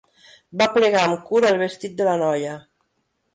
Va 0.61 0.67
aplegar 0.71 1.03
amb 1.07 1.19
cura 1.27 1.51
el 1.51 1.61
vestit 1.65 1.93
de 2.01 2.09
la 2.09 2.17
noia. 2.23 2.57